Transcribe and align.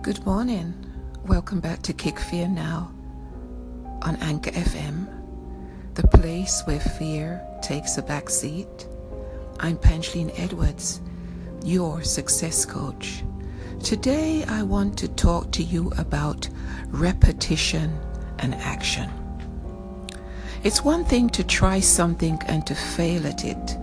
Good 0.00 0.24
morning. 0.24 0.74
Welcome 1.26 1.58
back 1.58 1.82
to 1.82 1.92
Kick 1.92 2.20
Fear 2.20 2.46
Now 2.46 2.92
on 4.02 4.14
Anchor 4.16 4.52
FM, 4.52 5.08
the 5.94 6.06
place 6.06 6.62
where 6.66 6.78
fear 6.78 7.44
takes 7.62 7.98
a 7.98 8.02
back 8.02 8.30
seat. 8.30 8.86
I'm 9.58 9.76
Pangeline 9.76 10.32
Edwards, 10.38 11.00
your 11.64 12.04
success 12.04 12.64
coach. 12.64 13.24
Today 13.82 14.44
I 14.44 14.62
want 14.62 14.96
to 14.98 15.08
talk 15.08 15.50
to 15.52 15.64
you 15.64 15.90
about 15.98 16.48
repetition 16.86 17.98
and 18.38 18.54
action. 18.54 19.10
It's 20.62 20.84
one 20.84 21.04
thing 21.04 21.28
to 21.30 21.42
try 21.42 21.80
something 21.80 22.38
and 22.46 22.64
to 22.68 22.74
fail 22.76 23.26
at 23.26 23.44
it 23.44 23.76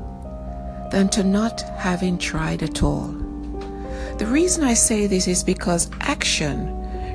than 0.91 1.09
to 1.09 1.23
not 1.25 1.59
having 1.77 2.17
tried 2.17 2.63
at 2.63 2.81
all. 2.83 3.24
The 4.17 4.25
reason 4.27 4.63
I 4.63 4.75
say 4.75 5.07
this 5.07 5.27
is 5.27 5.43
because 5.43 5.91
action 5.99 6.71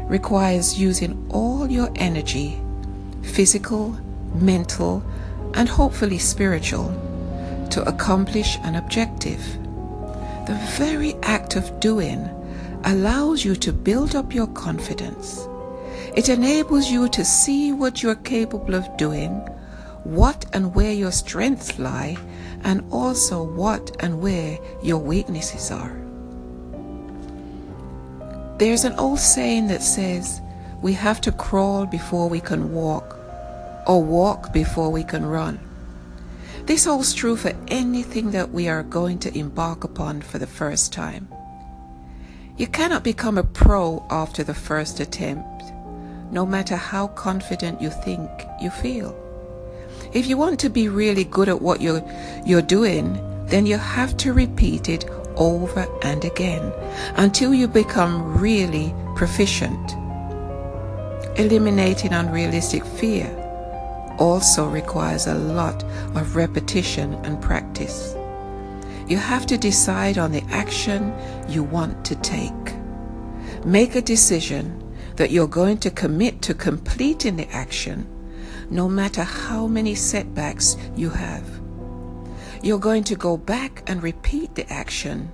requires 0.06 0.78
using 0.78 1.26
all 1.30 1.70
your 1.70 1.88
energy, 1.96 2.60
physical, 3.22 3.96
mental, 4.34 5.02
and 5.54 5.66
hopefully 5.66 6.18
spiritual, 6.18 6.92
to 7.70 7.82
accomplish 7.88 8.58
an 8.64 8.74
objective. 8.74 9.42
The 10.46 10.60
very 10.76 11.14
act 11.22 11.56
of 11.56 11.80
doing 11.80 12.28
allows 12.84 13.46
you 13.46 13.56
to 13.56 13.72
build 13.72 14.14
up 14.14 14.34
your 14.34 14.48
confidence. 14.48 15.48
It 16.14 16.28
enables 16.28 16.90
you 16.90 17.08
to 17.08 17.24
see 17.24 17.72
what 17.72 18.02
you're 18.02 18.14
capable 18.16 18.74
of 18.74 18.94
doing, 18.98 19.36
what 20.04 20.44
and 20.52 20.74
where 20.74 20.92
your 20.92 21.12
strengths 21.12 21.78
lie, 21.78 22.18
and 22.62 22.84
also 22.90 23.42
what 23.42 23.96
and 24.00 24.20
where 24.20 24.58
your 24.82 24.98
weaknesses 24.98 25.70
are. 25.70 26.09
There's 28.60 28.84
an 28.84 28.92
old 28.98 29.20
saying 29.20 29.68
that 29.68 29.82
says, 29.82 30.42
we 30.82 30.92
have 30.92 31.22
to 31.22 31.32
crawl 31.32 31.86
before 31.86 32.28
we 32.28 32.40
can 32.40 32.74
walk, 32.74 33.16
or 33.86 34.04
walk 34.04 34.52
before 34.52 34.92
we 34.92 35.02
can 35.02 35.24
run. 35.24 35.58
This 36.66 36.84
holds 36.84 37.14
true 37.14 37.36
for 37.36 37.54
anything 37.68 38.32
that 38.32 38.50
we 38.50 38.68
are 38.68 38.82
going 38.82 39.18
to 39.20 39.34
embark 39.34 39.84
upon 39.84 40.20
for 40.20 40.36
the 40.36 40.46
first 40.46 40.92
time. 40.92 41.26
You 42.58 42.66
cannot 42.66 43.02
become 43.02 43.38
a 43.38 43.44
pro 43.44 44.04
after 44.10 44.44
the 44.44 44.52
first 44.52 45.00
attempt, 45.00 45.64
no 46.30 46.44
matter 46.44 46.76
how 46.76 47.06
confident 47.06 47.80
you 47.80 47.88
think 47.88 48.28
you 48.60 48.68
feel. 48.68 49.16
If 50.12 50.26
you 50.26 50.36
want 50.36 50.60
to 50.60 50.68
be 50.68 50.90
really 50.90 51.24
good 51.24 51.48
at 51.48 51.62
what 51.62 51.80
you're, 51.80 52.04
you're 52.44 52.60
doing, 52.60 53.14
then 53.46 53.64
you 53.64 53.78
have 53.78 54.18
to 54.18 54.34
repeat 54.34 54.90
it 54.90 55.08
over 55.36 55.86
and 56.02 56.24
again 56.24 56.72
until 57.16 57.54
you 57.54 57.68
become 57.68 58.38
really 58.38 58.94
proficient. 59.16 59.92
Eliminating 61.38 62.12
unrealistic 62.12 62.84
fear 62.84 63.36
also 64.18 64.68
requires 64.68 65.26
a 65.26 65.34
lot 65.34 65.82
of 66.14 66.36
repetition 66.36 67.14
and 67.24 67.40
practice. 67.40 68.14
You 69.08 69.16
have 69.16 69.46
to 69.46 69.58
decide 69.58 70.18
on 70.18 70.32
the 70.32 70.44
action 70.50 71.12
you 71.48 71.64
want 71.64 72.04
to 72.04 72.14
take. 72.16 72.52
Make 73.64 73.94
a 73.94 74.02
decision 74.02 74.76
that 75.16 75.30
you're 75.30 75.48
going 75.48 75.78
to 75.78 75.90
commit 75.90 76.42
to 76.42 76.54
completing 76.54 77.36
the 77.36 77.48
action 77.48 78.06
no 78.70 78.88
matter 78.88 79.24
how 79.24 79.66
many 79.66 79.94
setbacks 79.94 80.76
you 80.94 81.10
have. 81.10 81.59
You're 82.62 82.78
going 82.78 83.04
to 83.04 83.16
go 83.16 83.38
back 83.38 83.82
and 83.86 84.02
repeat 84.02 84.54
the 84.54 84.70
action, 84.70 85.32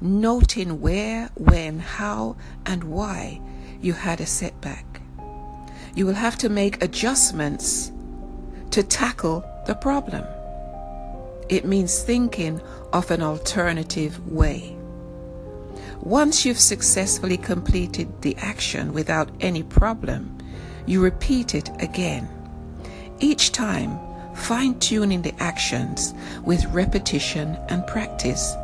noting 0.00 0.80
where, 0.80 1.28
when, 1.34 1.78
how, 1.78 2.36
and 2.64 2.84
why 2.84 3.42
you 3.82 3.92
had 3.92 4.20
a 4.20 4.26
setback. 4.26 5.02
You 5.94 6.06
will 6.06 6.14
have 6.14 6.38
to 6.38 6.48
make 6.48 6.82
adjustments 6.82 7.92
to 8.70 8.82
tackle 8.82 9.44
the 9.66 9.74
problem. 9.74 10.24
It 11.50 11.66
means 11.66 12.02
thinking 12.02 12.62
of 12.94 13.10
an 13.10 13.22
alternative 13.22 14.26
way. 14.32 14.74
Once 16.00 16.46
you've 16.46 16.58
successfully 16.58 17.36
completed 17.36 18.22
the 18.22 18.36
action 18.38 18.94
without 18.94 19.30
any 19.40 19.62
problem, 19.62 20.36
you 20.86 21.02
repeat 21.02 21.54
it 21.54 21.70
again. 21.78 22.26
Each 23.20 23.52
time, 23.52 23.98
fine 24.34 24.78
tuning 24.78 25.22
the 25.22 25.34
actions 25.38 26.14
with 26.42 26.64
repetition 26.66 27.56
and 27.68 27.86
practice 27.86 28.54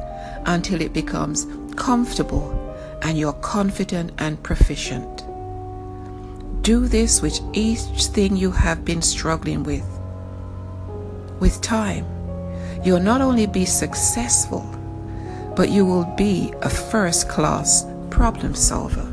until 0.47 0.81
it 0.81 0.93
becomes 0.93 1.47
comfortable 1.77 2.57
and 3.03 3.19
you're 3.19 3.33
confident 3.35 4.13
and 4.19 4.43
proficient. 4.43 5.25
Do 6.63 6.87
this 6.87 7.23
with 7.23 7.41
each 7.53 7.81
thing 7.81 8.37
you 8.37 8.51
have 8.51 8.85
been 8.85 9.03
struggling 9.03 9.63
with. 9.63 9.87
With 11.41 11.61
time, 11.63 12.05
you'll 12.85 13.01
not 13.01 13.23
only 13.23 13.47
be 13.47 13.65
successful, 13.65 14.63
but 15.57 15.71
you 15.71 15.87
will 15.87 16.05
be 16.17 16.53
a 16.63 16.69
first 16.69 17.29
class 17.29 17.87
problem 18.11 18.55
solver. 18.55 19.07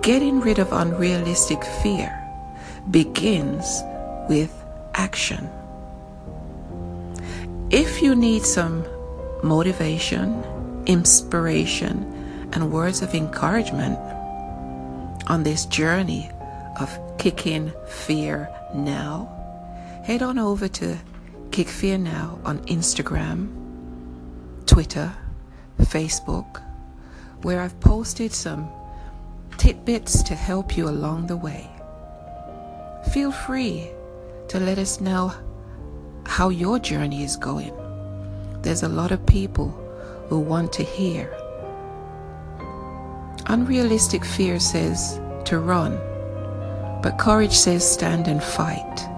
Getting 0.00 0.40
rid 0.40 0.58
of 0.58 0.72
unrealistic 0.72 1.62
fear 1.82 2.18
begins 2.90 3.82
with 4.28 4.61
action. 4.94 5.48
If 7.70 8.02
you 8.02 8.14
need 8.14 8.42
some 8.42 8.84
motivation, 9.42 10.44
inspiration, 10.86 12.08
and 12.52 12.70
words 12.70 13.02
of 13.02 13.14
encouragement 13.14 13.98
on 15.28 15.42
this 15.42 15.66
journey 15.66 16.30
of 16.80 16.90
kicking 17.18 17.72
fear 17.86 18.48
now, 18.74 19.28
head 20.04 20.22
on 20.22 20.38
over 20.38 20.68
to 20.68 20.98
Kick 21.50 21.68
Fear 21.68 21.98
Now 21.98 22.38
on 22.44 22.58
Instagram, 22.66 23.48
Twitter, 24.66 25.12
Facebook, 25.80 26.62
where 27.42 27.60
I've 27.60 27.78
posted 27.80 28.32
some 28.32 28.70
tidbits 29.58 30.22
to 30.24 30.34
help 30.34 30.76
you 30.76 30.88
along 30.88 31.26
the 31.26 31.36
way. 31.36 31.70
Feel 33.12 33.32
free 33.32 33.90
to 34.48 34.60
let 34.60 34.78
us 34.78 35.00
know 35.00 35.32
how 36.26 36.48
your 36.48 36.78
journey 36.78 37.22
is 37.24 37.36
going. 37.36 37.72
There's 38.62 38.82
a 38.82 38.88
lot 38.88 39.12
of 39.12 39.26
people 39.26 39.70
who 40.28 40.38
want 40.38 40.72
to 40.74 40.84
hear. 40.84 41.32
Unrealistic 43.46 44.24
fear 44.24 44.60
says 44.60 45.20
to 45.46 45.58
run, 45.58 45.96
but 47.02 47.18
courage 47.18 47.52
says 47.52 47.88
stand 47.88 48.28
and 48.28 48.42
fight. 48.42 49.08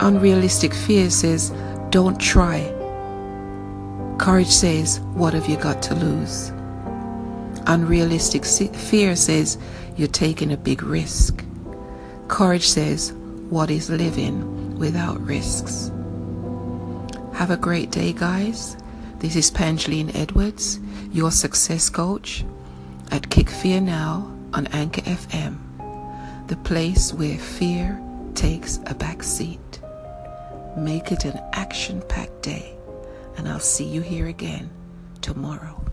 Unrealistic 0.00 0.72
fear 0.72 1.10
says 1.10 1.52
don't 1.90 2.20
try. 2.20 2.72
Courage 4.18 4.48
says 4.48 5.00
what 5.14 5.34
have 5.34 5.48
you 5.48 5.56
got 5.56 5.82
to 5.82 5.94
lose? 5.94 6.50
Unrealistic 7.66 8.44
fear 8.44 9.16
says 9.16 9.58
you're 9.96 10.08
taking 10.08 10.52
a 10.52 10.56
big 10.56 10.82
risk. 10.82 11.44
Courage 12.28 12.68
says 12.68 13.12
what 13.50 13.70
is 13.70 13.88
living 13.88 14.76
without 14.78 15.20
risks. 15.20 15.92
Have 17.32 17.50
a 17.50 17.56
great 17.56 17.90
day, 17.90 18.12
guys. 18.12 18.76
This 19.20 19.36
is 19.36 19.50
Pangeline 19.50 20.14
Edwards, 20.14 20.80
your 21.12 21.30
success 21.30 21.88
coach 21.88 22.44
at 23.12 23.30
Kick 23.30 23.48
Fear 23.48 23.82
Now 23.82 24.36
on 24.52 24.66
Anchor 24.68 25.02
FM, 25.02 26.48
the 26.48 26.56
place 26.56 27.12
where 27.12 27.38
fear 27.38 28.02
takes 28.34 28.80
a 28.86 28.94
back 28.94 29.22
seat. 29.22 29.80
Make 30.76 31.12
it 31.12 31.24
an 31.24 31.40
action 31.52 32.02
packed 32.08 32.42
day, 32.42 32.76
and 33.36 33.48
I'll 33.48 33.60
see 33.60 33.84
you 33.84 34.00
here 34.00 34.26
again 34.26 34.70
tomorrow. 35.22 35.84